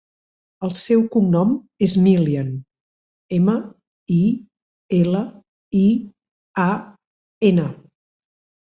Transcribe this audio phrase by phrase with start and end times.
[0.67, 1.51] El seu cognom
[1.87, 2.49] és Milian:
[3.39, 3.57] ema,
[4.17, 4.21] i,
[5.03, 5.23] ela,
[5.85, 5.87] i,
[6.69, 6.71] a,
[7.55, 7.73] ena.